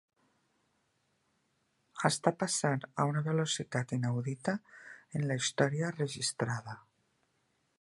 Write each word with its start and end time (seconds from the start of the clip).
Està 2.09 2.33
passant 2.43 2.81
a 3.03 3.05
una 3.11 3.23
velocitat 3.27 3.93
inaudita 3.99 4.55
en 5.21 5.29
la 5.33 5.39
història 5.43 5.93
registrada. 6.01 6.79